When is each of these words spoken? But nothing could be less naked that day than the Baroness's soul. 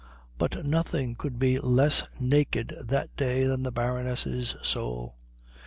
But 0.39 0.65
nothing 0.65 1.13
could 1.13 1.37
be 1.37 1.59
less 1.59 2.01
naked 2.19 2.75
that 2.87 3.15
day 3.15 3.43
than 3.43 3.61
the 3.61 3.71
Baroness's 3.71 4.55
soul. 4.63 5.15